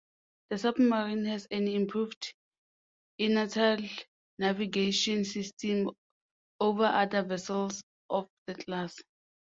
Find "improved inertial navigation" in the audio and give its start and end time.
1.67-5.23